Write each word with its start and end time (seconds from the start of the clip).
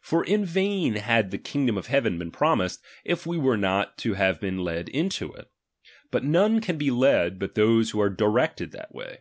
For 0.00 0.24
itt 0.24 0.40
vain 0.46 0.94
had 0.94 1.30
the 1.30 1.36
kingdom 1.36 1.76
of 1.76 1.88
heaven 1.88 2.18
been 2.18 2.30
promised, 2.30 2.82
if 3.04 3.26
we 3.26 3.36
were 3.36 3.58
not 3.58 3.98
to 3.98 4.14
have 4.14 4.40
been 4.40 4.56
led 4.64 4.88
into 4.88 5.30
it; 5.34 5.50
but 6.10 6.24
none 6.24 6.62
can 6.62 6.78
be 6.78 6.90
led, 6.90 7.38
but 7.38 7.56
those 7.56 7.90
who 7.90 8.00
are 8.00 8.08
directed 8.08 8.74
in 8.74 8.80
the 8.80 8.86
way. 8.96 9.18